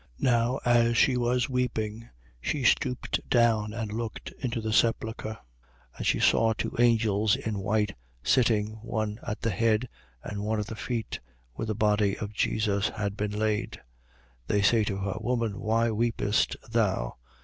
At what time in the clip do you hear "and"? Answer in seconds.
3.71-3.93, 5.97-6.07, 10.23-10.43